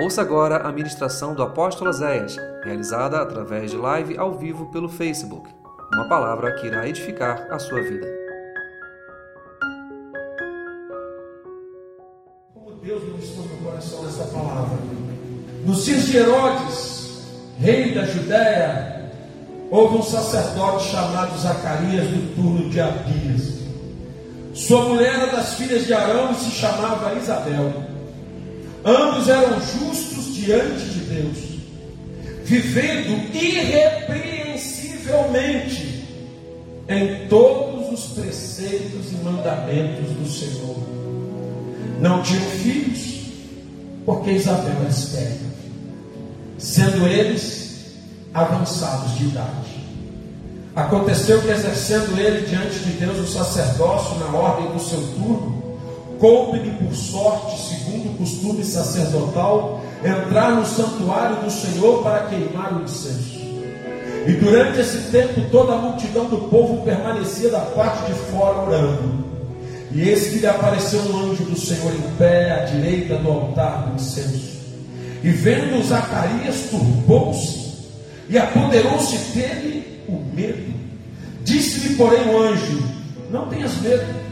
[0.00, 5.50] Ouça agora a ministração do apóstolo Zéias, realizada através de live ao vivo pelo Facebook.
[5.92, 8.06] Uma palavra que irá edificar a sua vida.
[12.54, 14.78] Como Deus ministrou no coração nessa palavra.
[15.66, 17.24] Nos dias de Herodes,
[17.58, 19.10] rei da Judéia,
[19.68, 23.58] houve um sacerdote chamado Zacarias do turno de Abias.
[24.54, 27.87] Sua mulher era das filhas de Arão e se chamava Isabel.
[28.88, 31.36] Ambos eram justos diante de Deus,
[32.42, 36.08] vivendo irrepreensivelmente
[36.88, 40.78] em todos os preceitos e mandamentos do Senhor.
[42.00, 43.26] Não tinham filhos,
[44.06, 45.36] porque Isabel era estéril,
[46.56, 47.98] sendo eles
[48.32, 49.84] avançados de idade.
[50.74, 55.57] Aconteceu que, exercendo ele diante de Deus o sacerdócio na ordem do seu turno,
[56.18, 62.82] coube-lhe por sorte, segundo o costume sacerdotal, entrar no santuário do Senhor para queimar o
[62.82, 63.38] incenso.
[64.26, 69.24] E durante esse tempo toda a multidão do povo permanecia da parte de fora orando.
[69.90, 73.86] E eis que lhe apareceu um anjo do Senhor em pé à direita do altar
[73.86, 74.58] do incenso.
[75.22, 77.68] E vendo Zacarias, turbou-se
[78.28, 80.74] e apoderou-se dele o medo.
[81.42, 82.82] Disse-lhe, porém, o anjo:
[83.30, 84.27] Não tenhas medo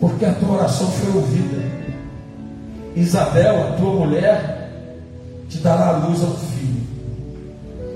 [0.00, 1.62] porque a tua oração foi ouvida.
[2.94, 4.70] Isabel, a tua mulher,
[5.48, 6.82] te dará a luz ao filho,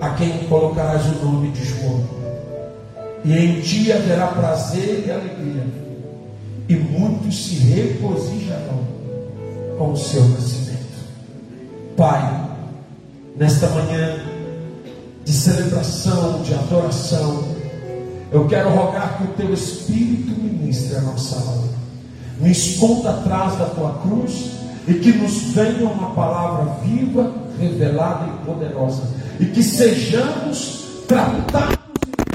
[0.01, 2.05] a quem colocarás o nome de João.
[3.25, 5.65] E em ti haverá prazer e alegria,
[6.69, 8.81] e muitos se regozijarão
[9.79, 10.73] com o seu nascimento.
[11.97, 12.49] Pai,
[13.37, 14.19] nesta manhã
[15.25, 17.45] de celebração, de adoração,
[18.33, 21.72] eu quero rogar que o teu Espírito ministre a nossa alma
[22.41, 24.53] me esconda atrás da tua cruz
[24.87, 29.03] e que nos venha uma palavra viva, revelada e poderosa,
[29.39, 31.79] e que sejamos tratados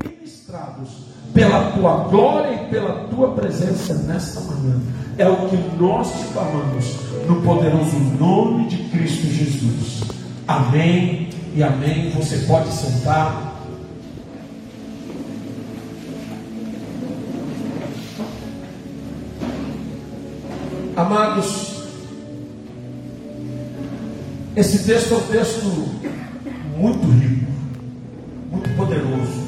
[0.03, 0.90] e ministrados
[1.34, 4.80] pela tua glória e pela tua presença nesta manhã.
[5.18, 6.96] É o que nós te clamamos
[7.28, 10.03] no poderoso nome de Cristo Jesus.
[10.47, 12.12] Amém e amém.
[12.12, 13.47] Você pode sentar.
[20.97, 21.75] Amados,
[24.56, 25.63] esse texto é um texto
[26.75, 27.52] muito rico,
[28.50, 29.46] muito poderoso,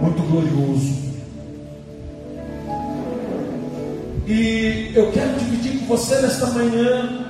[0.00, 1.14] muito glorioso.
[4.26, 7.24] E eu quero dividir com você nesta manhã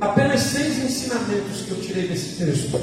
[0.00, 2.80] apenas seis ensinamentos que eu tirei desse texto.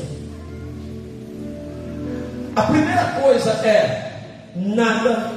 [2.55, 4.21] A primeira coisa é:
[4.55, 5.29] nada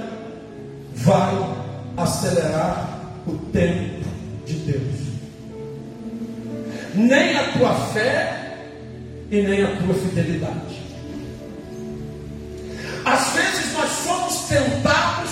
[0.95, 1.35] vai
[1.97, 2.88] acelerar
[3.29, 4.05] o tempo
[4.47, 5.09] de Deus.
[6.95, 8.57] Nem a tua fé
[9.31, 10.83] e nem a tua fidelidade.
[13.05, 15.31] Às vezes nós somos tentados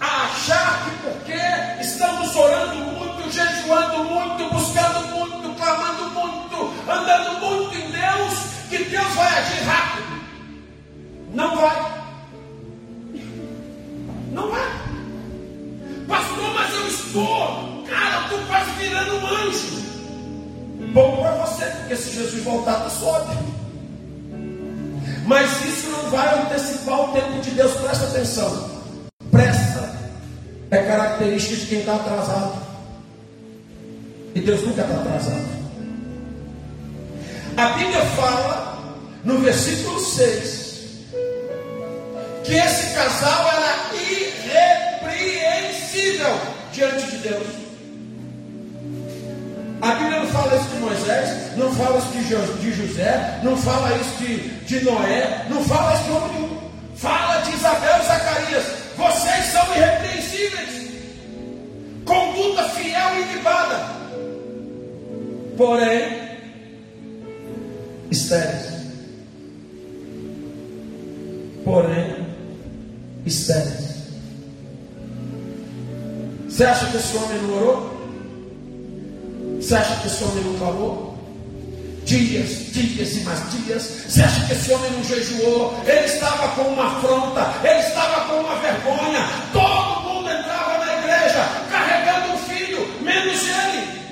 [0.00, 7.76] a achar que porque estamos orando muito, jejuando muito, buscando muito, clamando muito, andando muito
[7.76, 8.38] em Deus,
[8.68, 10.22] que Deus vai agir rápido.
[11.34, 11.91] Não vai.
[19.02, 19.82] Quase virando um anjo.
[20.92, 23.36] Bom para você, porque se Jesus voltar, está sobe.
[25.26, 28.70] Mas isso não vai antecipar o tempo de Deus, presta atenção.
[29.30, 29.92] Presta
[30.70, 32.62] é característica de quem está atrasado.
[34.34, 35.60] E Deus nunca está atrasado.
[37.56, 38.78] A Bíblia fala,
[39.24, 40.62] no versículo 6,
[42.44, 46.38] que esse casal era irrepreensível
[46.72, 47.71] diante de Deus.
[51.82, 56.52] Fala isso de José, não fala isso de, de Noé, não fala isso de.
[56.96, 58.64] Fala de Isabel e Zacarias.
[58.96, 60.92] Vocês são irrepreensíveis.
[62.04, 63.86] Conduta fiel e ilibada.
[65.56, 66.38] Porém,
[68.10, 68.72] estéreis.
[71.64, 72.26] Porém,
[73.26, 73.92] estéreis.
[76.48, 77.92] Você acha que esse homem não orou?
[79.60, 81.11] Você acha que esse homem não clamou?
[82.04, 84.04] Dias, dias e mais dias.
[84.08, 85.80] Você acha que esse homem não jejuou?
[85.86, 89.28] Ele estava com uma afronta, ele estava com uma vergonha.
[89.52, 94.02] Todo mundo entrava na igreja carregando um filho, menos ele.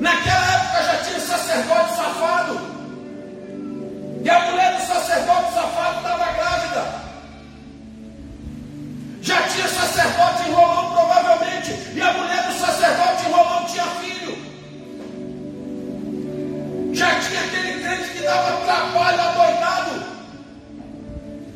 [0.00, 2.60] Naquela época já tinha sacerdote safado.
[4.24, 7.02] E a mulher do sacerdote safado estava grávida.
[9.22, 10.71] Já tinha sacerdote enrolando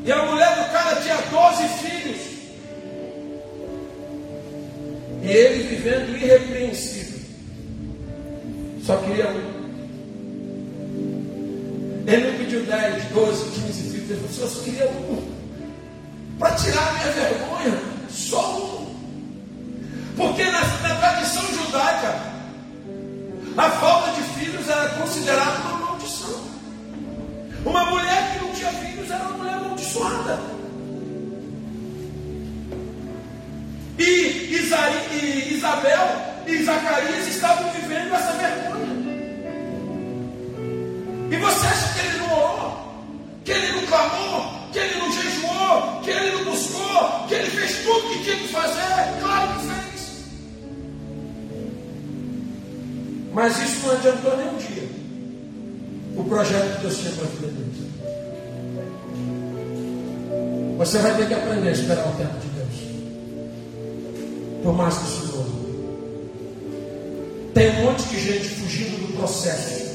[0.07, 2.21] E a mulher do cara tinha 12 filhos.
[5.21, 7.19] E ele vivendo irrepreensível.
[8.85, 9.57] Só queria um.
[12.07, 14.11] Ele não pediu 10, 12, 15 filhos.
[14.11, 15.37] Ele só queria um.
[16.39, 18.87] Para tirar a minha vergonha, só um.
[20.17, 22.15] Porque na, na tradição judaica,
[23.57, 25.66] a falta de filhos era considerada
[27.67, 30.39] uma mulher que não tinha filhos era uma mulher amaldiçoada.
[33.99, 36.07] E, Isaí, e Isabel
[36.47, 38.87] e Zacarias estavam vivendo essa vergonha.
[41.29, 43.05] E você acha que ele não orou?
[43.45, 44.69] Que ele não clamou?
[44.73, 46.01] Que ele não jejuou?
[46.05, 47.27] Que ele não buscou?
[47.27, 49.21] Que ele fez tudo que tinha que fazer?
[49.21, 50.25] Claro que fez.
[53.33, 54.76] Mas isso não adiantou nem um dia.
[56.17, 57.67] O projeto que Deus tinha para a vida dele.
[60.79, 62.77] Você vai ter que aprender a esperar o tempo de Deus.
[64.63, 65.47] Por mais que doa.
[67.55, 69.87] Tem um monte de gente fugindo do processo.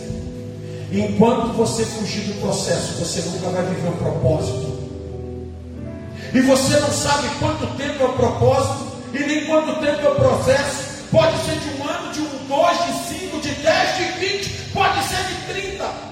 [0.92, 4.82] Enquanto você fugir do processo, você nunca vai viver um propósito.
[6.34, 10.16] E você não sabe quanto tempo é o propósito e nem quanto tempo é o
[10.16, 10.92] processo.
[11.12, 15.04] Pode ser de um ano, de um, dois, de cinco, de dez, de vinte, pode
[15.04, 16.11] ser de trinta.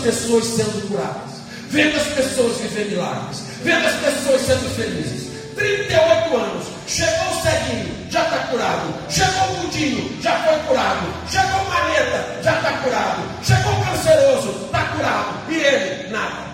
[0.00, 1.30] Pessoas sendo curadas.
[1.70, 3.42] Vendo as pessoas viver milagres.
[3.62, 5.30] Vendo as pessoas sendo felizes.
[5.54, 6.66] 38 anos.
[6.86, 8.94] Chegou o ceguinho, já está curado.
[9.08, 11.06] Chegou o budinho, já foi curado.
[11.30, 13.22] Chegou o maneta, já está curado.
[13.44, 15.50] Chegou o canceroso, está curado.
[15.50, 16.50] E ele, nada.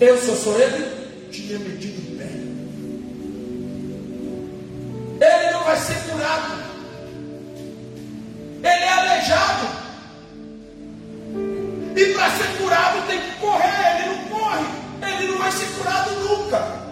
[0.00, 2.24] Eu, sou sou ele, tinha medido o pé.
[5.24, 6.64] Ele não vai ser curado.
[8.62, 9.83] Ele é aleijado.
[11.96, 14.02] E para ser curado tem que correr.
[14.02, 14.66] Ele não corre.
[15.02, 16.84] Ele não vai ser curado nunca.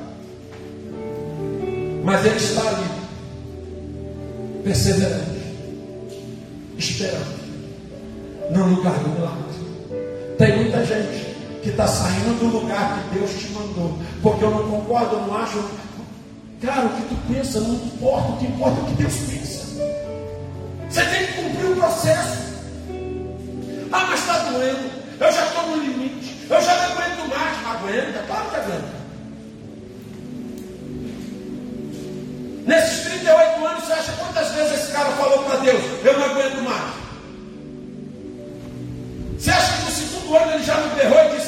[2.04, 2.84] Mas ele está ali,
[4.64, 5.40] perseverante,
[6.76, 7.40] esperando,
[8.50, 9.43] no lugar do milagre.
[10.37, 14.69] Tem muita gente que está saindo do lugar que Deus te mandou, porque eu não
[14.69, 15.64] concordo, eu não acho.
[16.60, 19.62] Cara, o que tu pensa não importa, o que importa é o que Deus pensa.
[20.90, 22.51] Você tem que cumprir o processo.
[23.92, 24.90] Ah, mas está doendo,
[25.20, 27.52] eu já estou no limite, eu já não aguento mais.
[27.76, 29.02] Aguenta, claro que aguenta.
[32.66, 36.62] Nesses 38 anos, você acha quantas vezes esse cara falou para Deus: Eu não aguento
[36.62, 36.94] mais?
[39.38, 41.41] Você acha que no segundo ano ele já não berrou e disse: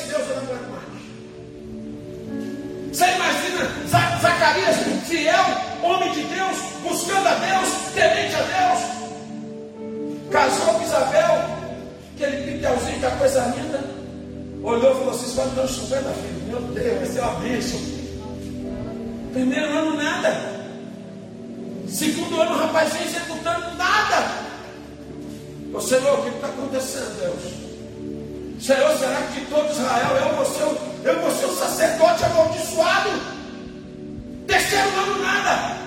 [13.25, 13.81] coisa linda,
[14.63, 17.81] olhou e falou assim: vai me uns 50 filhos, meu Deus, vai ser uma bênção.
[19.33, 20.55] Primeiro ano, nada.
[21.89, 24.45] Segundo ano, o rapaz vem executando nada.
[25.73, 28.63] Ô Senhor, o que está acontecendo, Deus?
[28.63, 33.11] Senhor, será que de todo Israel eu vou ser, eu vou ser o sacerdote amaldiçoado?
[34.47, 35.79] Terceiro ano, nada.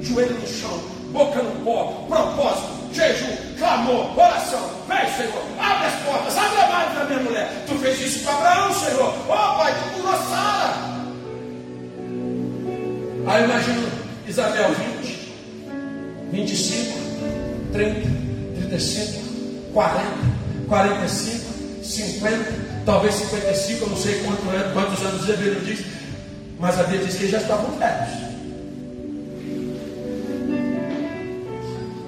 [0.00, 0.78] Joelho no chão,
[1.12, 4.70] boca no pó, propósito, jejum, clamor, oração.
[4.88, 7.64] Vem, Senhor, abre as portas, abre a mão da minha mulher.
[7.66, 9.14] Tu fez isso com Abraão, Senhor.
[9.28, 10.98] Ó oh, Pai, tu curou Sara.
[13.26, 13.88] Aí imagina
[14.26, 14.70] Isabel
[15.02, 15.34] 20,
[16.32, 16.98] 25,
[17.72, 18.08] 30,
[18.68, 20.00] 35, 40,
[20.68, 25.84] 45, 50, talvez 55, eu não sei quanto é, quantos anos Bíblia diz,
[26.58, 28.28] mas a Bíblia diz que já estavam velhos.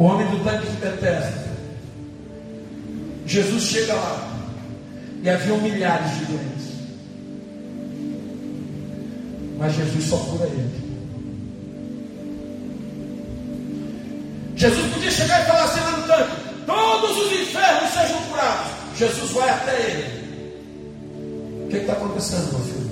[0.01, 1.51] O homem do tanque de Bethesda.
[3.27, 4.33] Jesus chega lá
[5.23, 6.71] e havia milhares de doentes.
[9.59, 10.81] Mas Jesus só cura ele.
[14.57, 18.73] Jesus podia chegar e falar assim lá no tanque: todos os enfermos sejam curados.
[18.97, 21.65] Jesus vai até ele.
[21.67, 22.91] O que está acontecendo, meu filho?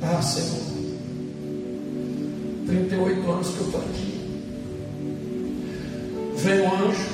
[0.00, 0.62] Ah, Senhor,
[2.66, 4.11] 38 anos que eu estou aqui.
[6.42, 7.06] Vem o anjo,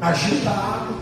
[0.00, 0.96] agita a água.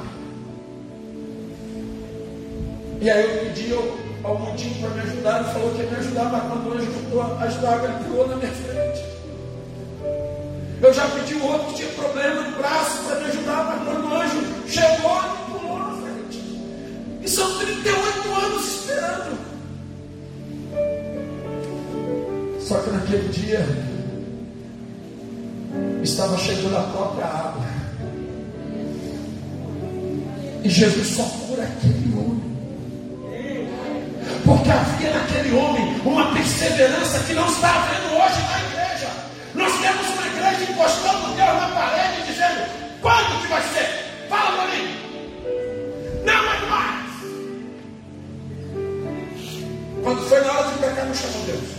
[3.00, 5.40] E aí eu pedi ao, ao para me ajudar.
[5.40, 6.90] Ele falou que ia me ajudar, mas quando o anjo
[7.40, 9.02] ajudou a água, ele pulou na minha frente.
[10.82, 14.12] Eu já pedi o outro que tinha problema no braço para me ajudar, mas quando
[14.12, 16.38] o anjo chegou, ele pulou na frente.
[17.22, 19.38] E são 38 anos esperando.
[22.60, 23.87] Só que naquele dia
[26.08, 27.66] estava chegando a própria água.
[30.64, 32.48] E Jesus só cura aquele homem.
[34.44, 39.08] Porque havia naquele homem uma perseverança que não está havendo hoje na igreja.
[39.54, 42.66] Nós temos uma igreja encostando Deus na parede dizendo:
[43.00, 44.26] quando que vai ser?
[44.28, 44.96] Fala para mim.
[46.24, 47.08] Não é mais.
[50.02, 51.78] Quando foi na hora de pecar, não chamou Deus.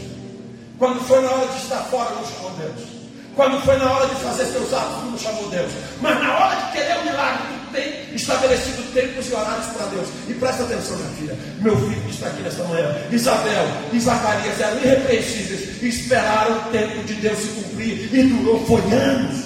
[0.77, 2.98] Quando foi na hora de estar fora, não chamou Deus.
[3.39, 5.71] Quando foi na hora de fazer seus atos, não chamou Deus.
[6.01, 10.09] Mas na hora de querer o milagre, tem estabelecido tempos e horários para Deus.
[10.27, 11.37] E presta atenção, minha filha.
[11.61, 15.81] Meu filho que está aqui nesta manhã, Isabel e Zacarias eram irrepreensíveis.
[15.81, 18.13] Esperaram o tempo de Deus se cumprir.
[18.13, 19.45] E durou, foi anos.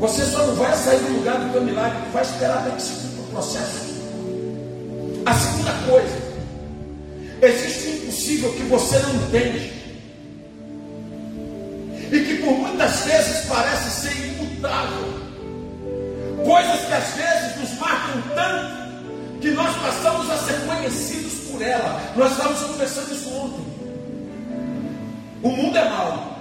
[0.00, 2.92] Você só não vai sair do lugar do teu milagre, vai esperar até que se
[2.92, 3.94] cumpra o processo.
[5.24, 6.27] A segunda coisa,
[7.42, 9.72] existe o impossível que você não entende.
[12.10, 15.18] E que por muitas vezes parece ser imutável.
[16.44, 18.78] Coisas que às vezes nos marcam tanto
[19.40, 22.00] que nós passamos a ser conhecidos por ela.
[22.16, 23.64] Nós estávamos conversando isso ontem.
[25.42, 26.38] O mundo é mau.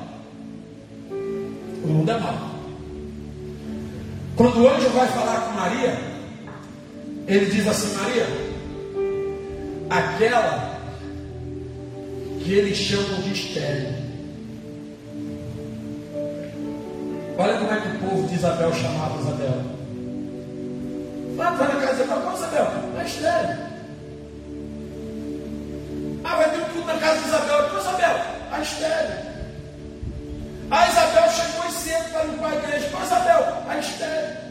[1.11, 2.57] O mundo é mau.
[4.35, 5.99] Quando o anjo vai falar com Maria,
[7.27, 8.25] ele diz assim: Maria,
[9.89, 10.76] aquela
[12.47, 13.93] que eles chamam de estéreo.
[17.37, 19.61] Olha como é que o povo de Isabel chamava Isabel.
[21.39, 22.67] Ah, vai na casa de Isabel, como Isabel?
[22.97, 23.57] É estéreo.
[26.23, 28.15] Ah, vai ter um culto na casa de Isabel, como Isabel?
[28.49, 29.17] A estéreo.
[30.71, 32.89] A Isabel chegou cedo para limpar a igreja.
[32.93, 34.46] Mas Isabel, a estéreo.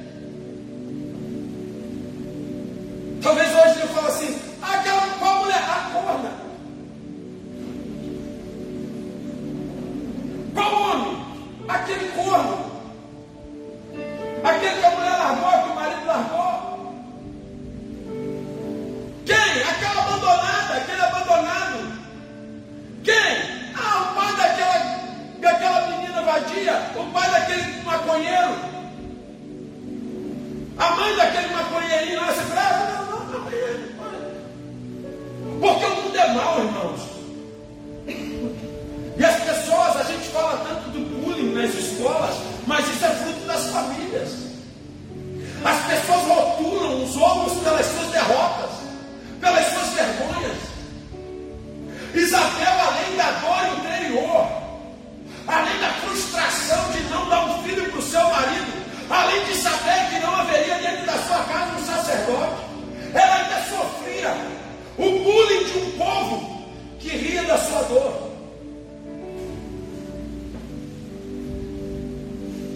[67.46, 68.32] Ria da sua dor.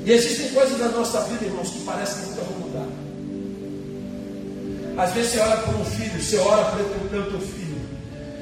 [0.06, 2.86] E existem coisas na nossa vida, irmãos, que parecem que nunca vão mudar.
[5.02, 6.64] Às vezes você olha para um filho, você ora
[7.10, 7.80] pelo teu filho,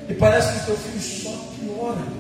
[0.09, 2.19] e parece que o teu filho só piora.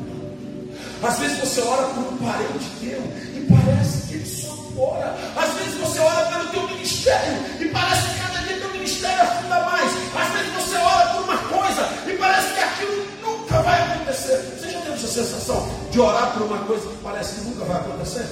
[1.02, 3.00] Às vezes você ora por um parente teu,
[3.36, 5.16] e parece que ele só piora.
[5.36, 9.60] Às vezes você ora pelo teu ministério, e parece que cada dia teu ministério afunda
[9.60, 9.92] mais.
[10.14, 13.07] Às vezes você ora por uma coisa, e parece que aquilo
[13.49, 14.37] nunca vai acontecer.
[14.37, 17.76] Você já teve essa sensação de orar por uma coisa que parece que nunca vai
[17.78, 18.26] acontecer?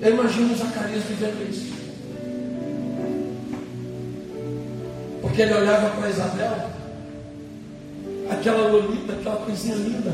[0.00, 1.70] Eu imagino Zacarias vivendo isso.
[5.20, 6.70] Porque ele olhava para Isabel,
[8.30, 10.12] aquela lolita, aquela coisinha linda,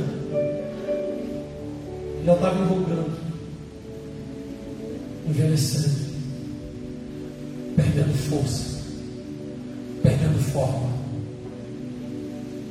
[2.25, 3.16] já estava enrugando,
[5.28, 6.07] envelhecendo,
[7.76, 8.83] perdendo força,
[10.02, 10.95] perdendo forma.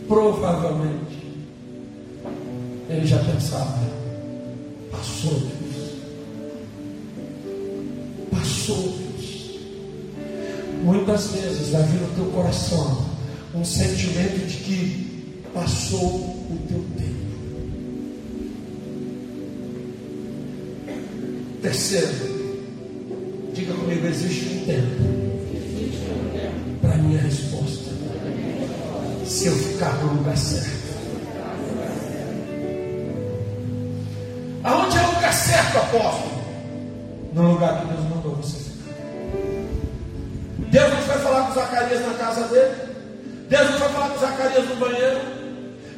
[0.07, 1.33] Provavelmente,
[2.89, 3.79] ele já pensava,
[4.91, 5.91] passou Deus,
[8.31, 9.59] passou Deus.
[10.83, 13.05] Muitas vezes vai vir no teu coração
[13.55, 17.15] um sentimento de que passou o teu tempo.
[21.63, 22.13] Terceiro,
[23.55, 25.24] diga comigo: existe um tempo
[29.45, 30.97] Se eu ficar no lugar certo.
[34.63, 36.31] Aonde é o lugar certo, apóstolo?
[37.31, 38.91] No lugar que Deus mandou você ficar.
[40.71, 42.75] Deus não foi falar com Zacarias na casa dele.
[43.47, 45.21] Deus não foi falar com Zacarias no banheiro.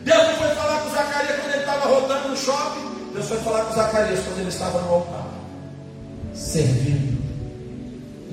[0.03, 3.11] Deus não foi falar com Zacarias quando ele estava rodando no shopping.
[3.13, 5.27] Deus foi falar com Zacarias quando ele estava no altar.
[6.33, 7.17] servindo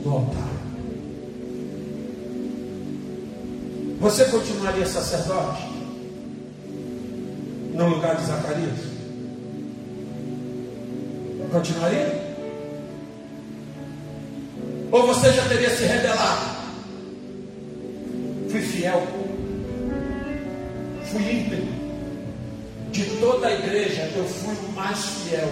[0.04, 0.53] no altar.
[4.04, 5.62] Você continuaria sacerdote
[7.73, 8.78] no lugar de Zacarias?
[11.50, 12.37] Continuaria?
[14.92, 16.54] Ou você já teria se rebelado?
[18.50, 19.02] Fui fiel,
[21.11, 21.73] fui íntegro.
[22.90, 25.49] De toda a igreja, eu fui o mais fiel.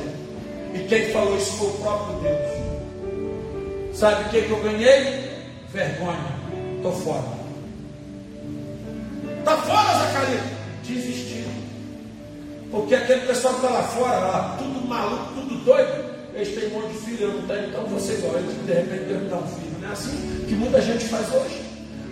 [0.75, 3.97] E quem falou isso foi o próprio Deus.
[3.97, 5.41] Sabe o que, que eu ganhei?
[5.73, 6.37] Vergonha.
[6.77, 7.42] Estou fora.
[9.67, 10.43] Fora, Zacarias.
[10.85, 11.53] Desistiram.
[12.71, 16.81] Porque aquele pessoal que está lá fora, lá, tudo maluco, tudo doido, eles têm um
[16.81, 19.37] monte de filho, eu não tenho, então você igual eles, de repente Deus me dá
[19.37, 19.77] um filho.
[19.81, 21.63] Não é assim que muita gente faz hoje.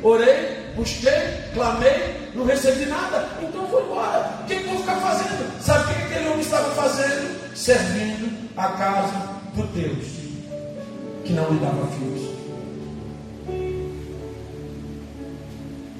[0.02, 1.12] Orei, busquei,
[1.54, 4.40] clamei, não recebi nada, então vou embora.
[4.42, 5.62] O que, eu vou ficar fazendo?
[5.62, 7.57] Sabe o que aquele homem estava fazendo?
[7.57, 10.07] Servindo a casa do Deus,
[11.25, 12.29] que não lhe dava filhos.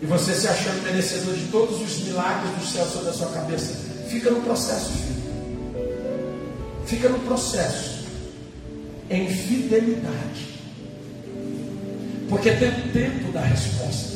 [0.03, 3.75] E você se achando merecedor de todos os milagres do céu sobre a sua cabeça.
[4.09, 5.21] Fica no processo, filho.
[6.87, 8.01] Fica no processo.
[9.11, 10.49] Em fidelidade.
[12.29, 14.11] Porque tem o tempo da resposta.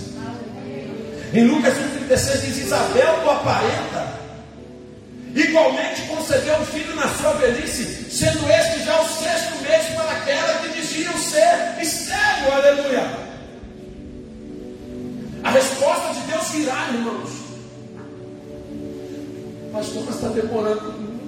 [1.35, 4.21] Em Lucas 1,36 diz: Isabel, tua parenta,
[5.35, 10.59] igualmente concedeu um filho na sua velhice, sendo este já o sexto mês para aquela
[10.61, 12.53] que diziam ser estéreo.
[12.53, 13.24] Aleluia.
[15.45, 17.31] A resposta de Deus virá, irmãos.
[19.73, 21.25] Pastor, mas está demorando muito.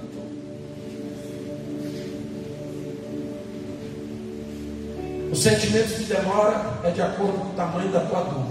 [5.30, 8.46] O sentimento de demora é de acordo com o tamanho da tua dor.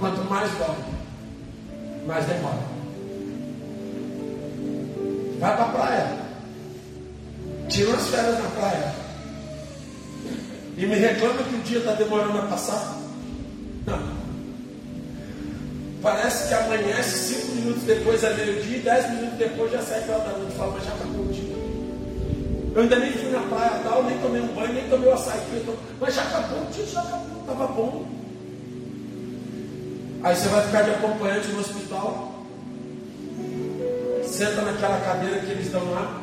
[0.00, 0.76] Quanto mais dói,
[2.06, 2.76] mais demora.
[5.38, 6.18] Vai para a praia.
[7.68, 9.05] Tira umas férias na praia.
[10.76, 12.98] E me reclama que o dia está demorando a passar.
[13.86, 14.16] Não.
[16.02, 20.24] Parece que amanhece cinco minutos depois é meio-dia e dez minutos depois já sete horas
[20.24, 20.54] da noite.
[20.56, 21.56] Fala, mas já acabou o dia.
[22.74, 25.40] Eu ainda nem fui na praia tal, nem tomei um banho, nem tomei o açaí.
[25.98, 28.06] Mas já acabou o dia, já acabou, estava bom.
[30.22, 32.44] Aí você vai ficar de acompanhante no hospital.
[34.24, 36.20] Senta naquela cadeira que eles dão lá.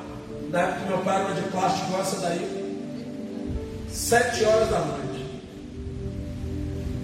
[0.52, 2.63] Na época que meu pai era de plástico, essa daí.
[3.94, 5.24] Sete horas da noite.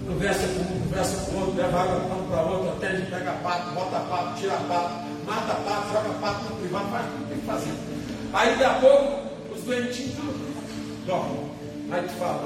[0.08, 4.00] Conversa com um, conversa com outro, leva água um para outro, atende, pega pato, bota
[4.00, 7.72] pato, tira pato, mata pato, joga pato no privado, faz tudo que tem que fazer.
[8.32, 10.14] Aí daqui a pouco, os doentinhos
[11.06, 11.50] dormem.
[11.92, 12.38] Aí tu fala,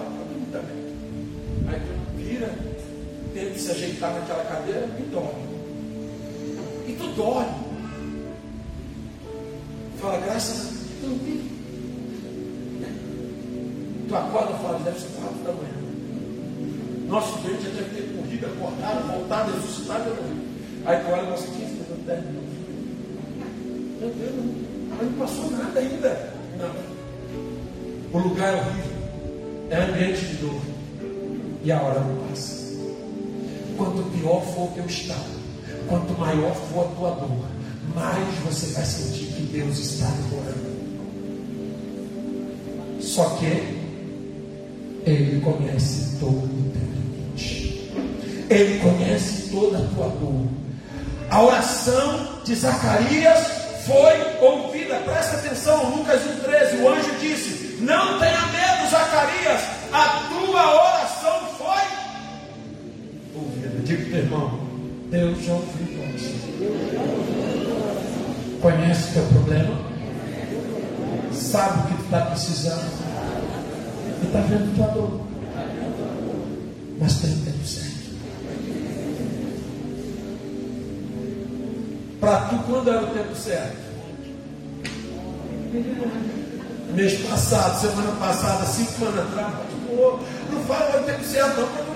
[0.52, 0.96] tá também.
[1.66, 2.54] Aí tu vira,
[3.32, 5.54] tenta se ajeitar naquela cadeira e dorme.
[6.86, 7.64] E tu dorme.
[9.98, 10.68] Fala, graças
[11.02, 11.53] a Deus.
[14.14, 15.74] Tu acorda e fala, deve ser quatro da manhã.
[17.08, 20.10] Nosso doente já deve ter corrido, acordado, voltado, ressuscitado.
[20.86, 22.48] Aí tu olha fala, 15 minutos, 10 minutos.
[23.98, 24.34] Meu Deus,
[24.90, 26.32] mas não passou nada ainda.
[26.60, 26.70] Não.
[28.12, 28.92] O lugar é horrível.
[29.70, 30.60] É ambiente de dor.
[31.64, 32.72] E a hora não passa.
[33.76, 35.40] Quanto pior for o teu estado,
[35.88, 37.48] quanto maior for a tua dor,
[37.96, 40.72] mais você vai sentir que Deus está demorando.
[43.00, 43.83] Só que
[45.06, 47.90] ele conhece todo o teu limite.
[48.48, 50.46] Ele conhece toda a tua dor.
[51.30, 53.46] A oração de Zacarias
[53.86, 54.96] foi ouvida.
[55.00, 56.80] Presta atenção, Lucas 1,13.
[56.82, 59.60] O anjo disse: Não tenha medo, Zacarias,
[59.92, 61.82] a tua oração foi
[63.34, 63.80] ouvida.
[63.84, 64.60] Diga para irmão:
[65.10, 66.34] Deus já ouviu você.
[68.60, 69.78] Conhece o teu problema?
[71.32, 73.13] Sabe o que tu está precisando?
[74.34, 75.20] Está vendo tua dor.
[76.98, 77.94] Mas tem o tempo certo.
[82.18, 83.76] Para tu, quando era o tempo certo?
[86.94, 89.54] Mês passado, semana passada, cinco anos atrás,
[90.50, 91.93] não fala o tempo certo, não,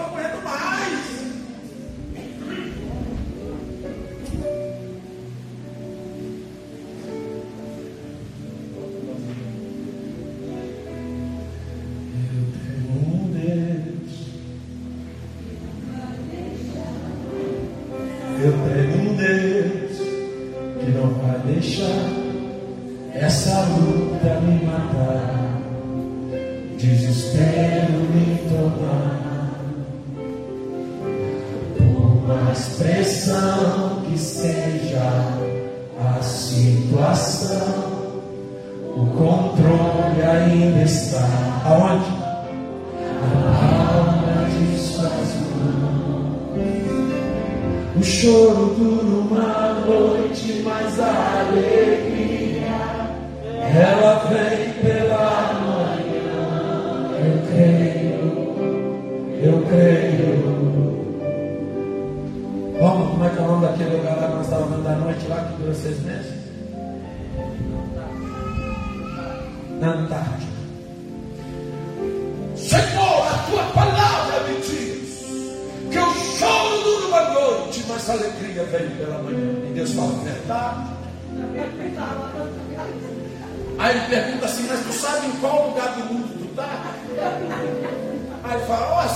[23.48, 24.07] saúde.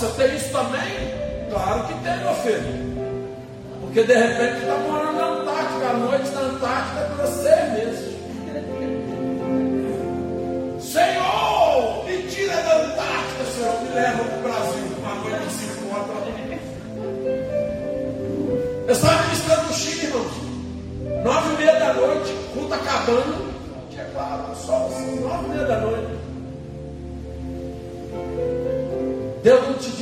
[0.03, 1.15] Você tem isso também?
[1.49, 2.93] Claro que tem, meu filho.
[3.83, 8.13] Porque de repente está morando na Antártica, à noite na Antártica por seis meses.
[10.81, 15.95] Senhor, me tira da Antártica, Senhor, me leva para o Brasil, uma noite de cinco
[15.95, 16.23] horas.
[18.89, 20.33] Eu estava ministrando no Chile, irmãos.
[21.25, 23.53] Nove e meia da noite, culto acabando.
[23.89, 26.12] Tinha claro, só assim, nove e meia da noite.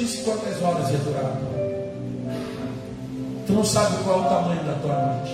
[0.00, 1.36] Disse quantas horas ia durar.
[3.46, 5.32] Tu não sabe qual é o tamanho da tua noite.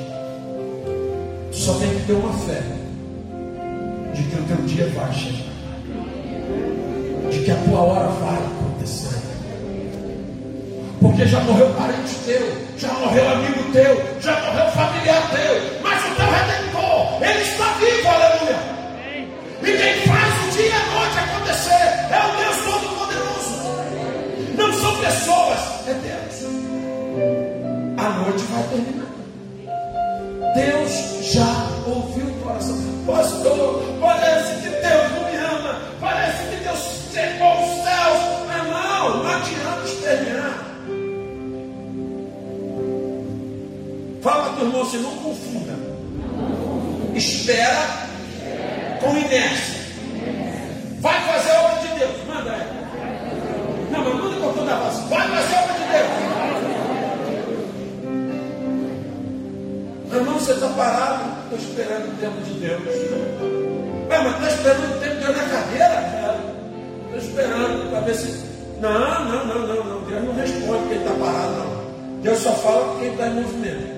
[1.52, 2.62] Tu só tem que ter uma fé
[4.12, 5.46] de que o teu dia vai chegar.
[7.30, 9.16] De que a tua hora vai acontecer.
[11.00, 15.75] Porque já morreu parente teu, já morreu amigo teu, já morreu familiar teu,
[44.76, 45.72] irmão, se não confunda.
[47.14, 47.86] Espera
[49.00, 49.86] com inércia.
[51.00, 52.12] Vai fazer a obra de Deus.
[52.26, 52.52] Manda.
[53.90, 54.98] Não, mas manda com toda a voz.
[55.08, 56.36] Vai fazer a obra de Deus.
[60.12, 62.82] Irmão, você está parado, estou esperando o tempo de Deus.
[64.08, 66.36] É, mas está esperando o tempo de Deus na cadeira?
[67.06, 68.46] Estou esperando para ver se.
[68.80, 70.00] Não, não, não, não, não.
[70.04, 72.20] Deus não responde quem está parado, não.
[72.22, 73.95] Deus só fala com quem está em movimento.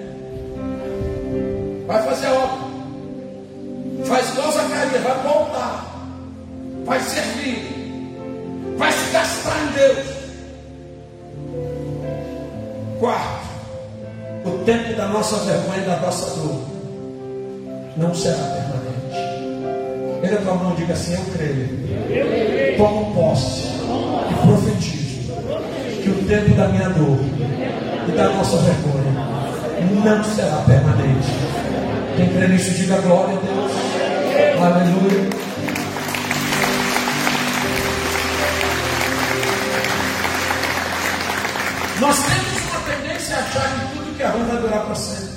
[1.89, 2.69] Vai fazer obra.
[4.05, 5.87] Faz igual Zacarias, vai voltar.
[6.85, 8.77] Vai servir.
[8.77, 10.07] Vai se gastar em Deus.
[13.01, 13.49] Quarto
[14.45, 16.61] o tempo da nossa vergonha e da nossa dor
[17.97, 19.19] não será permanente.
[20.23, 22.77] Ele tua mão diga assim: Eu creio.
[22.77, 23.69] Tomo posse
[24.31, 25.33] e profetizo
[26.03, 27.19] que o tempo da minha dor
[28.09, 29.39] e da nossa vergonha
[30.05, 31.68] não será permanente.
[32.19, 33.73] Quem crê nisso, diga glória a Deus.
[34.61, 35.31] Aleluia.
[42.01, 45.29] Nós temos uma tendência a achar que tudo que é ruim vai durar para sempre.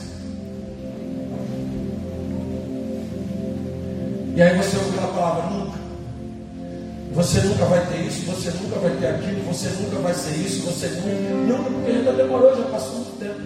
[4.35, 5.77] E aí você ouve aquela palavra nunca.
[7.13, 10.65] Você nunca vai ter isso, você nunca vai ter aquilo, você nunca vai ser isso,
[10.65, 11.53] você nunca.
[11.53, 13.39] Não, porque ainda demorou, já passou muito tempo.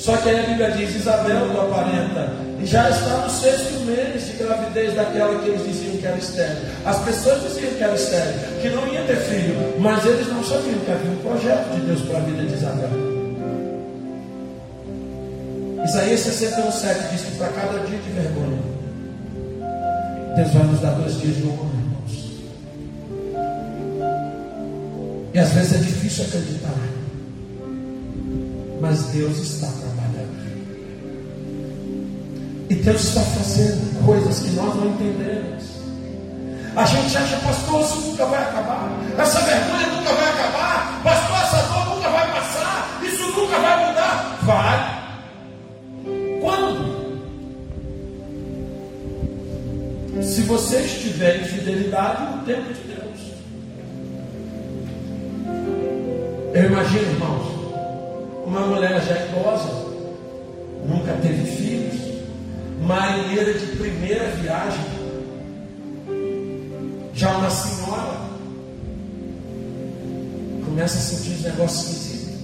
[0.00, 4.26] Só que aí a Bíblia diz: Isabel do aparenta, e já está no sexto mês
[4.26, 6.56] de gravidez daquela que eles diziam que era estéreo.
[6.86, 10.78] As pessoas diziam que era estéreo, que não ia ter filho, mas eles não sabiam
[10.78, 12.88] que havia um projeto de Deus para a vida de Isabel.
[15.84, 18.62] Isaías 61, 7 diz que para cada dia de vergonha,
[20.34, 22.30] Deus vai nos dar dois dias de honra, irmãos.
[25.34, 26.74] E às vezes é difícil acreditar,
[28.80, 29.79] mas Deus está.
[32.70, 35.64] E Deus está fazendo coisas que nós não entendemos.
[36.76, 38.88] A gente acha, pastor, isso nunca vai acabar.
[39.18, 41.00] Essa vergonha nunca vai acabar.
[41.02, 43.00] Pastor, essa dor nunca vai passar.
[43.02, 44.38] Isso nunca vai mudar.
[44.42, 45.00] Vai.
[50.22, 53.20] se você estiver em fidelidade no tempo de Deus.
[56.54, 59.68] Eu imagino, irmãos, uma mulher já idosa,
[60.86, 62.09] nunca teve filhos,
[62.80, 64.84] marinheira de primeira viagem,
[67.14, 68.20] já uma senhora,
[70.64, 72.40] começa a sentir os negócios esquisitos.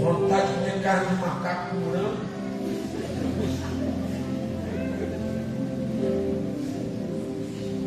[0.00, 2.34] Vontade de comer carne de macaco com morango.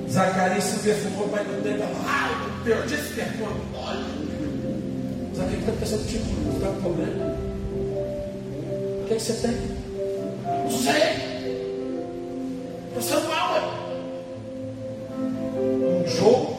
[0.10, 3.62] Zacarias se perfumou, vai do tempo, ah, perdi esse perfume.
[3.76, 4.06] Olha.
[5.36, 7.36] Zacarias está pensando, tipo, está com problema.
[9.04, 9.87] O que, é que você tem?
[10.78, 11.02] Não sei.
[12.94, 13.74] Você fala.
[15.18, 16.58] Um jogo.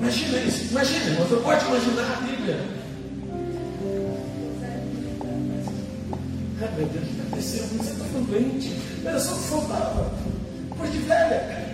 [0.00, 2.60] Imagina isso, imagina, você pode imaginar a Bíblia.
[6.62, 7.64] Ah, meu Deus, o que aconteceu?
[7.64, 8.72] Você está doente.
[9.04, 10.10] Era só que faltava.
[10.70, 11.66] Depois de velha.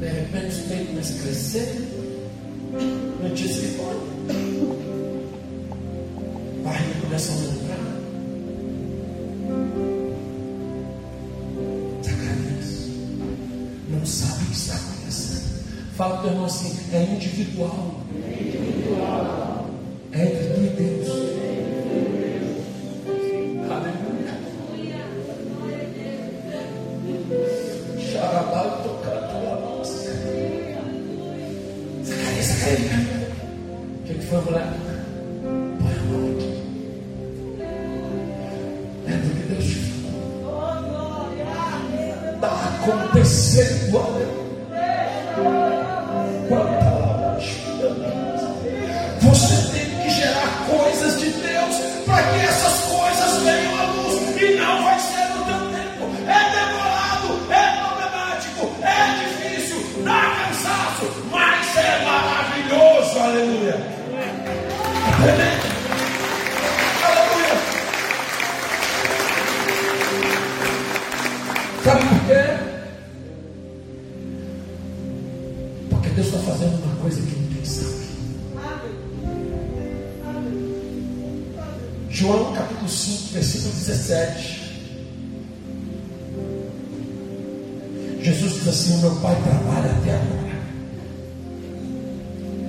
[0.00, 1.85] De repente o peito começa a crescer.
[15.96, 17.94] Fala para o teu irmão assim: é individual.
[18.22, 19.70] É individual.
[20.12, 21.08] É entre tu e Deus.
[23.70, 24.34] Aleluia.
[28.12, 30.12] Xarabá tocando a música.
[32.04, 32.92] Zacarias, Zacarias.
[32.92, 34.68] O que, que foi, mulher?
[35.80, 36.50] Põe a mão aqui.
[39.06, 39.68] Lembra que Deus
[40.02, 41.32] falou?
[42.34, 43.65] Está acontecendo,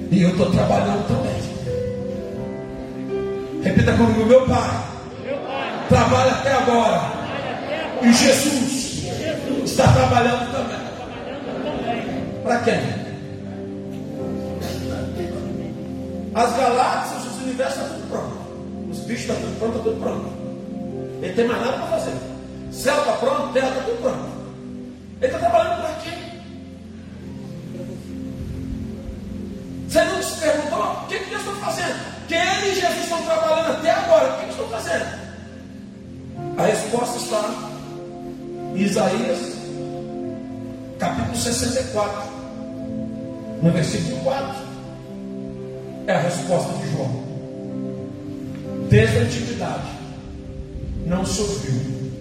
[0.09, 1.37] E eu estou trabalhando também.
[3.63, 4.87] Repita comigo: Meu pai
[5.89, 7.01] trabalha até agora.
[8.01, 9.03] E Jesus
[9.65, 10.77] está trabalhando também.
[12.43, 13.07] Para quem?
[16.35, 18.37] As galáxias, os universos estão tudo pronto.
[18.91, 20.29] Os bichos estão tudo pronto, está tudo pronto.
[21.21, 22.13] Ele tem mais nada para fazer.
[22.71, 24.37] Céu está pronto, terra está tudo pronto.
[25.19, 26.16] Ele está trabalhando para quem?
[36.57, 37.69] A resposta está
[38.75, 39.37] em Isaías,
[40.97, 42.31] capítulo 64,
[43.61, 44.55] no versículo 4.
[46.07, 47.23] É a resposta de João.
[48.89, 49.87] Desde a antiguidade
[51.05, 52.11] não se ouviu,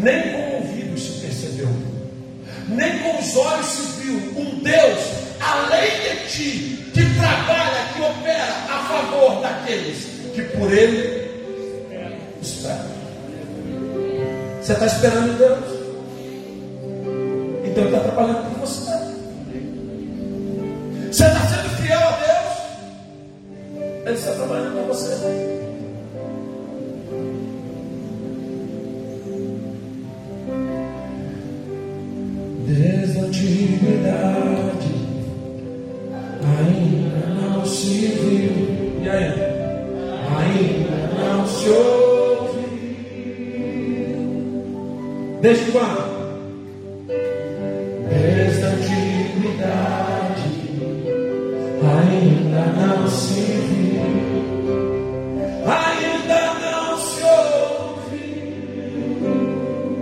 [0.00, 1.68] nem com o ouvido se percebeu,
[2.68, 5.00] nem com os olhos se viu um Deus
[5.40, 11.19] além de ti, que trabalha, que opera a favor daqueles que por Ele
[14.70, 15.69] Você está esperando em Deus?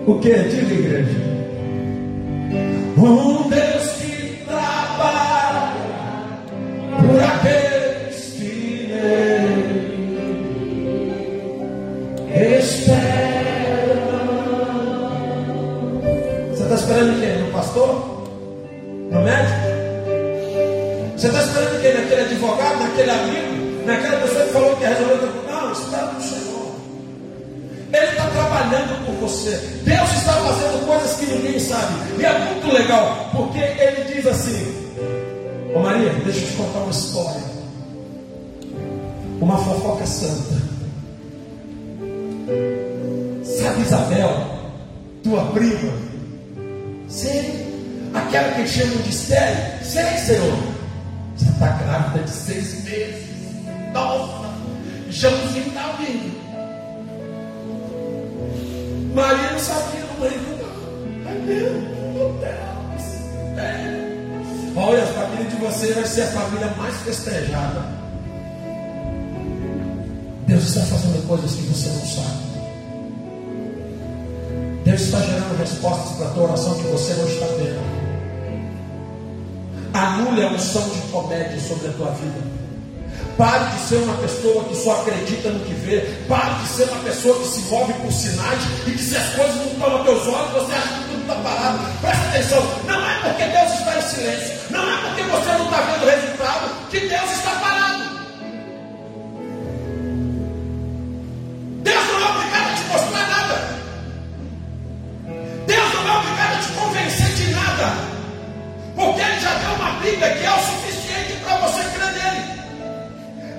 [0.09, 0.33] O que?
[0.33, 1.21] Diga, igreja.
[2.97, 3.49] Um
[67.05, 67.99] festejada.
[70.47, 72.49] Deus está fazendo coisas que você não sabe.
[74.85, 77.99] Deus está gerando respostas para a tua oração que você não está vendo.
[79.93, 82.59] Anule a unção de comédia sobre a tua vida.
[83.37, 86.01] Pare de ser uma pessoa que só acredita no que vê.
[86.27, 89.55] Pare de ser uma pessoa que se move por sinais e que se as coisas
[89.55, 91.79] não estão aos teus olhos, você acha que tudo está parado.
[92.01, 95.81] Presta atenção, não é porque Deus está em silêncio, não é porque você não está
[95.83, 98.03] vendo resultado que Deus está parado.
[101.83, 103.57] Deus não é obrigado a te mostrar nada.
[105.67, 107.95] Deus não é obrigado a te convencer de nada.
[108.97, 112.43] Porque Ele já deu uma Bíblia que é o suficiente para você crer nele.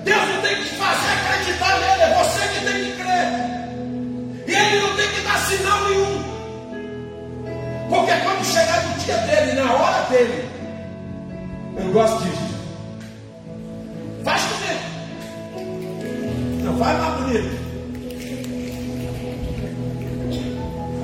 [0.04, 3.50] Deus não tem que te fazer acreditar nele, é você que tem que crer.
[4.48, 6.30] E ele não tem que dar sinal nenhum.
[7.88, 10.48] Porque quando chegar no dia dele, na hora dele,
[11.76, 12.49] eu gosto disso.
[16.80, 17.70] Vai mais bonito.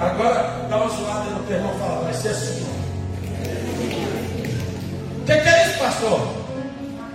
[0.01, 2.67] Agora dá uma zoada no teu irmão fala, vai ser assim.
[5.21, 6.47] O que, que é isso, pastor?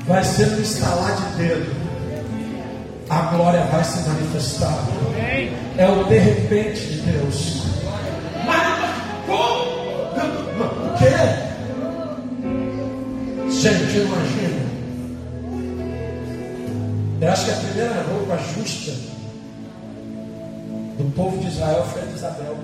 [0.08, 1.76] vai ser no instalar de dedo.
[3.10, 4.78] A glória vai se manifestar.
[5.78, 7.64] É o de repente de Deus.
[8.46, 8.62] Mas
[9.28, 9.72] como?
[10.62, 11.12] O quê?
[13.50, 14.71] Gente, imagina.
[17.22, 18.92] Eu acho que a primeira roupa justa
[20.98, 22.58] do povo de Israel foi a de Isabel.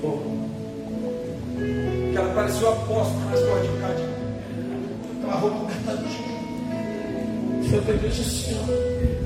[0.00, 0.18] Foi.
[2.10, 4.04] Que ela parecia o apóstolo na história de Cádiz
[5.24, 6.28] com a roupa apertadinha.
[7.70, 9.17] Foi para a igreja assim, ó.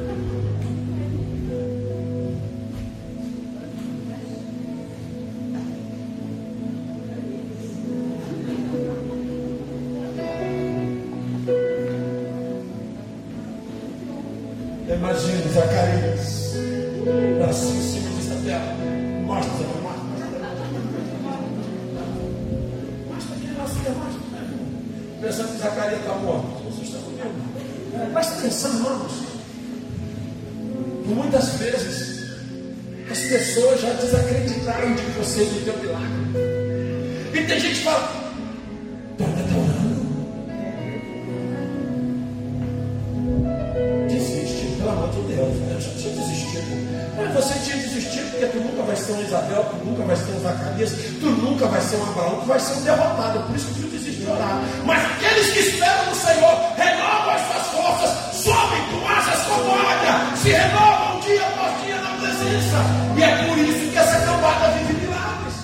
[50.42, 53.40] Zacarias, tu nunca vai ser um Abraão, tu vai ser um derrotado.
[53.40, 54.60] Por isso que tu desistiu de orar.
[54.84, 58.10] Mas aqueles que esperam no Senhor renovam as suas forças,
[58.42, 62.76] sobem com asas como águia, se renovam dia após dia na presença.
[63.16, 65.54] E é por isso que essa cambada vive milagres.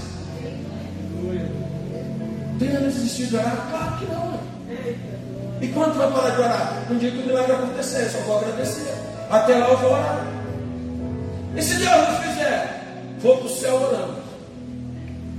[2.58, 3.66] Tem a desistir de orar?
[3.70, 4.38] Claro que não.
[5.60, 6.82] E quando vai parar de orar?
[6.90, 8.94] Um dia que o milagre acontecer, eu só vou agradecer.
[9.30, 10.24] Até lá eu vou orar.
[11.56, 12.84] E se Deus não fizer,
[13.20, 14.17] vou para o céu orando.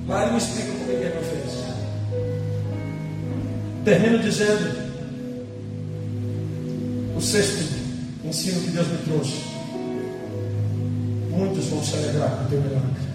[0.10, 1.50] Ele me explica por que ele não fez.
[3.86, 4.90] Termino dizendo
[7.16, 7.64] o sexto
[8.26, 9.44] ensino que Deus me trouxe.
[11.30, 13.10] Muitos vão se alegrar com o teu milagre.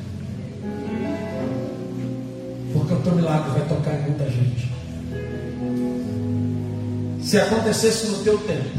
[2.73, 4.73] Porque o teu milagre vai tocar em muita gente.
[7.23, 8.79] Se acontecesse no teu tempo,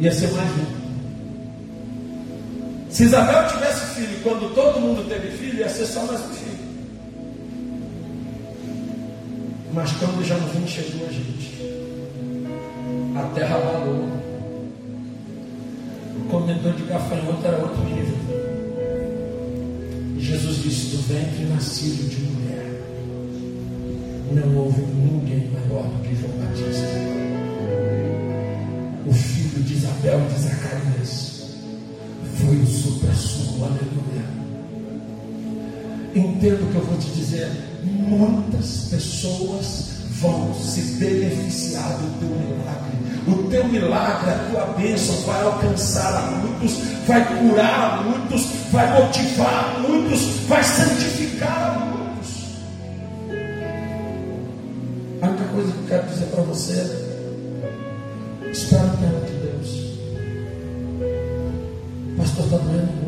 [0.00, 0.84] ia ser mais lindo.
[2.90, 6.53] Se Isabel tivesse filho quando todo mundo teve filho, ia ser só mais um filho.
[9.74, 11.60] Mas quando já não vim, chegou a gente.
[13.16, 14.08] A terra abalou.
[16.16, 18.16] O comedor de gafanhoto era outro nível.
[20.16, 22.80] Jesus disse: Do ventre nascido de mulher,
[24.30, 25.33] não houve ninguém
[36.44, 37.50] Entendo o que eu vou te dizer.
[37.82, 42.98] Muitas pessoas vão se beneficiar do teu milagre.
[43.26, 46.76] O teu milagre, a tua bênção vai alcançar a muitos,
[47.06, 52.44] vai curar a muitos, vai motivar a muitos, vai santificar a muitos.
[55.22, 59.84] A única coisa que eu quero dizer para você é: espera o tempo de Deus.
[62.18, 63.03] Pastor, está doendo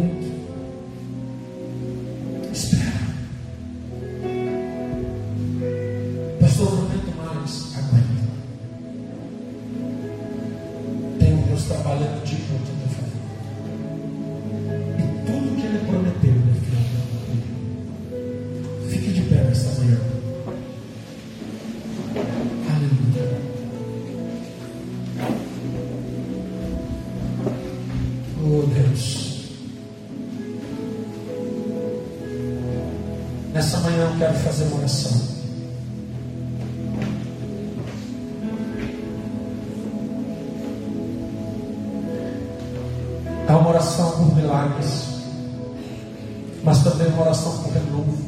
[43.48, 45.04] É uma oração por milagres,
[46.64, 48.18] mas também uma oração por renovo.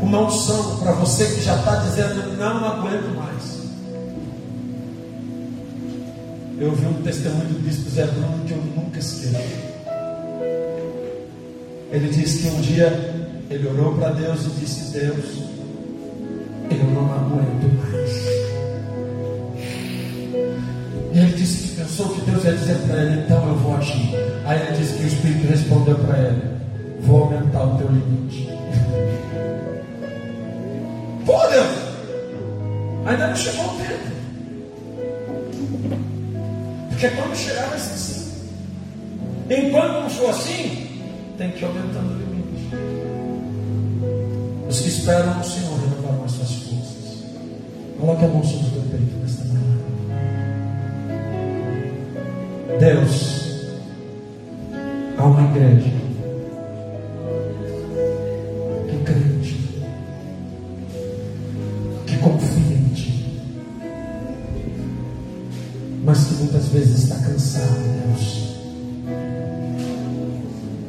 [0.00, 3.58] Uma unção para você que já está dizendo: não aguento mais.
[6.58, 9.36] Eu vi um testemunho do bispo Zé Bruno que eu nunca esqueço.
[11.92, 12.88] Ele disse que um dia
[13.50, 15.42] ele orou para Deus e disse: Deus,
[16.70, 17.87] eu não aguento mais.
[22.30, 24.14] Deus ia dizer para ele: então eu vou agir.
[24.44, 26.42] Aí ele disse que o Espírito respondeu para ele:
[27.00, 28.46] vou aumentar o teu limite.
[31.24, 31.78] Pô, Deus!
[33.06, 34.08] Ainda não chegou o tempo.
[36.90, 38.18] Porque quando chegar vai ser assim.
[39.50, 40.86] Enquanto não for assim,
[41.38, 42.68] tem que ir aumentando o limite.
[44.68, 45.67] Os que esperam no Senhor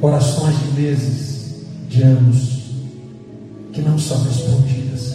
[0.01, 1.45] orações de meses,
[1.89, 2.59] de anos,
[3.73, 5.13] que não são respondidas.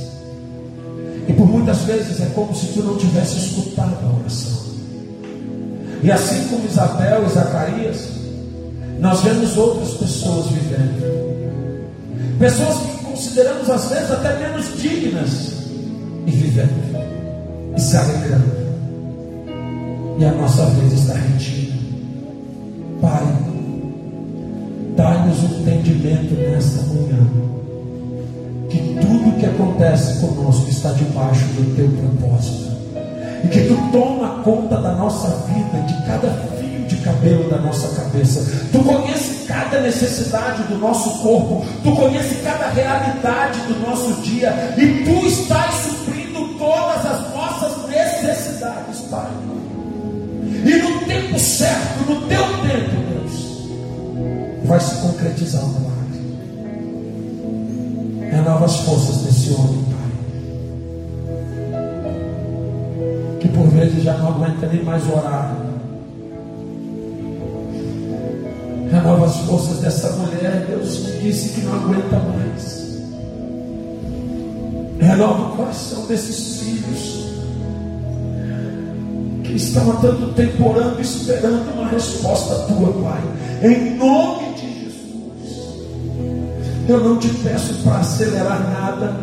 [1.29, 4.65] E por muitas vezes é como se tu não tivesse escutado a oração.
[6.03, 8.09] E assim como Isabel e Zacarias,
[9.01, 11.15] nós vemos outras pessoas vivendo.
[12.39, 15.53] Pessoas que consideramos às vezes até menos dignas
[16.27, 18.65] e vivendo e se alegrando.
[20.19, 21.75] E a nossa vez está retida.
[23.01, 23.44] Pai,
[25.85, 27.27] entendimento nesta manhã.
[28.71, 32.73] Que tudo que acontece conosco está debaixo do teu propósito.
[33.45, 37.89] E que tu toma conta da nossa vida, de cada fio de cabelo da nossa
[38.01, 38.41] cabeça.
[38.73, 41.65] Tu conhece cada necessidade do nosso corpo.
[41.83, 44.75] Tu conhece cada realidade do nosso dia.
[44.79, 49.31] E tu estás suprindo todas as nossas necessidades, Pai.
[50.65, 53.04] E no tempo certo, no teu tempo,
[54.65, 55.95] vai se concretizar milagre.
[58.31, 60.11] Renova as forças desse homem, Pai.
[63.41, 65.57] Que por vezes já não aguenta nem mais orar.
[68.91, 72.85] Renova as forças dessa mulher, Deus, que disse que não aguenta mais.
[74.99, 77.25] Renova o coração desses filhos
[79.43, 83.23] que estão há tanto tempo orando, esperando uma resposta tua, Pai.
[83.63, 84.44] Em nome
[86.89, 89.17] eu não te peço para acelerar nada,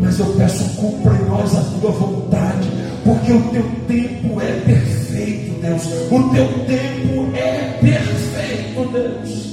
[0.00, 2.68] mas eu peço cumpra em nós a tua vontade,
[3.04, 5.82] porque o teu tempo é perfeito, Deus.
[6.10, 9.50] O teu tempo é perfeito, Deus.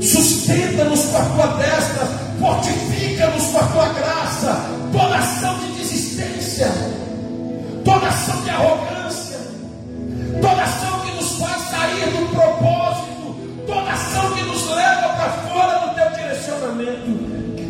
[0.00, 2.06] Sustenta-nos com a tua destra,
[2.38, 4.66] fortifica-nos com a tua graça.
[4.92, 6.68] Toda ação de desistência,
[7.84, 8.99] toda ação de arrogância,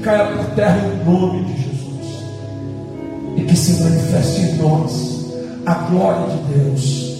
[0.00, 2.24] caia por terra em nome de Jesus
[3.36, 5.20] e que se manifeste em nós
[5.66, 7.10] a glória de Deus.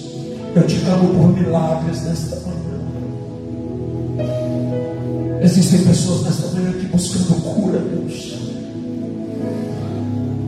[0.55, 2.51] Eu te clamo por milagres nesta manhã.
[5.41, 8.37] Existem pessoas nesta manhã aqui buscando cura, Deus.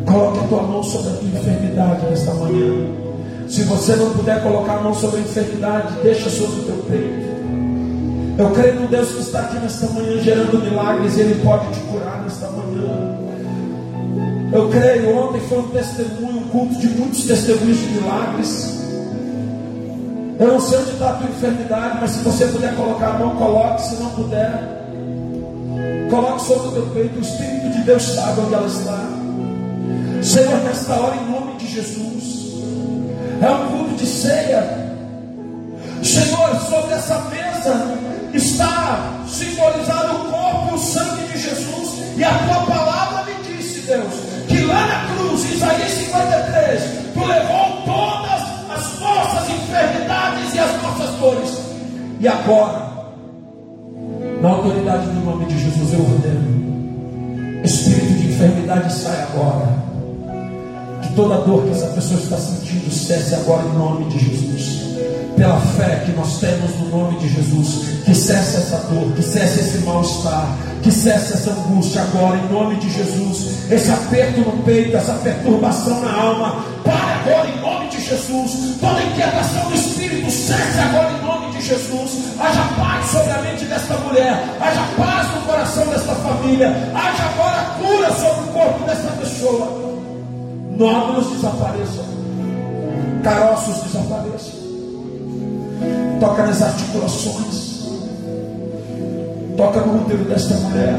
[0.06, 2.88] Coloque a tua mão sobre a tua enfermidade nesta manhã.
[3.48, 7.33] Se você não puder colocar a mão sobre a enfermidade, deixa sobre o teu peito.
[8.38, 12.24] Eu creio no Deus que está aqui nesta manhã gerando milagres, Ele pode te curar
[12.24, 13.18] nesta manhã.
[14.52, 18.84] Eu creio, ontem foi um testemunho, um culto de muitos testemunhos de milagres.
[20.40, 23.36] Eu não sei onde está a tua enfermidade, mas se você puder colocar a mão,
[23.36, 23.82] coloque.
[23.84, 24.88] Se não puder,
[26.10, 27.18] coloque sobre o teu peito.
[27.18, 29.00] O Espírito de Deus sabe onde ela está.
[30.24, 32.64] Senhor, nesta hora, em nome de Jesus,
[33.42, 34.84] é um culto de ceia.
[36.04, 37.53] Senhor, sobre essa mesa
[38.34, 42.04] está simbolizado o corpo o sangue de Jesus.
[42.18, 44.14] E a tua palavra me disse, Deus,
[44.48, 46.82] que lá na cruz, Isaías 53,
[47.14, 51.58] tu levou todas as nossas enfermidades e as nossas dores.
[52.20, 52.92] E agora,
[54.42, 59.84] na autoridade do nome de Jesus, eu ordeno: espírito de enfermidade sai agora.
[61.02, 64.73] Que toda dor que essa pessoa está sentindo cesse agora em nome de Jesus
[65.36, 69.60] pela fé que nós temos no nome de Jesus, que cesse essa dor, que cesse
[69.60, 70.48] esse mal-estar,
[70.82, 76.02] que cesse essa angústia agora, em nome de Jesus, esse aperto no peito, essa perturbação
[76.02, 81.26] na alma, para agora em nome de Jesus, toda inquietação do Espírito, cesse agora em
[81.26, 86.16] nome de Jesus, haja paz sobre a mente desta mulher, haja paz no coração desta
[86.16, 89.94] família, haja agora cura sobre o corpo desta pessoa,
[90.78, 92.06] nódulos desapareçam,
[93.24, 94.63] caroços desapareçam,
[96.24, 97.84] toca nas articulações,
[99.58, 100.96] toca no útero desta mulher,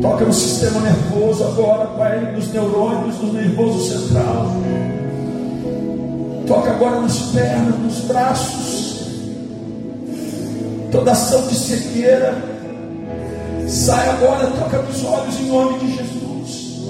[0.00, 4.46] toca no sistema nervoso agora, Pai, nos neurônios, no nervoso central,
[6.46, 9.02] toca agora nas pernas, nos braços,
[10.90, 12.34] toda ação de cegueira,
[13.68, 16.88] sai agora, toca nos olhos em nome de Jesus,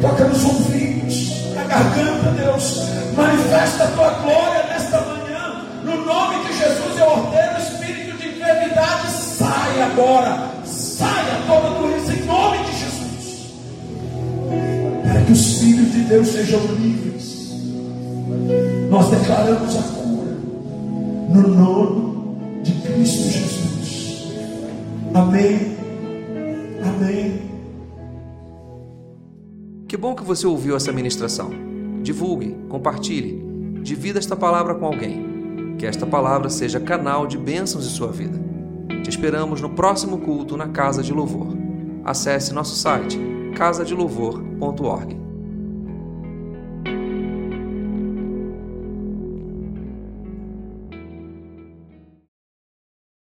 [0.00, 2.82] toca nos ouvidos, na garganta, Deus,
[3.16, 4.61] manifesta a tua glória
[9.82, 13.54] agora, saia toda doença em nome de Jesus,
[15.02, 17.52] para que os filhos de Deus sejam livres.
[18.90, 20.36] Nós declaramos a cura
[21.30, 24.32] no nome de Cristo Jesus.
[25.14, 25.76] Amém.
[26.84, 27.42] Amém.
[29.88, 31.50] Que bom que você ouviu essa ministração.
[32.02, 33.42] Divulgue, compartilhe,
[33.82, 35.76] divida esta palavra com alguém.
[35.78, 38.51] Que esta palavra seja canal de bênçãos em sua vida.
[39.02, 41.56] Te esperamos no próximo culto na Casa de Louvor.
[42.04, 43.18] Acesse nosso site
[43.56, 45.21] casadelouvor.org.